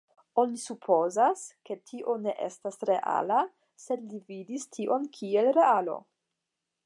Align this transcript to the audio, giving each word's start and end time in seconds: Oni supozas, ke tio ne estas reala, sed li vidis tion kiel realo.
Oni 0.43 0.55
supozas, 0.61 1.43
ke 1.69 1.77
tio 1.89 2.15
ne 2.23 2.33
estas 2.47 2.81
reala, 2.91 3.43
sed 3.85 4.09
li 4.13 4.23
vidis 4.33 4.67
tion 4.79 5.09
kiel 5.19 5.53
realo. 5.61 6.01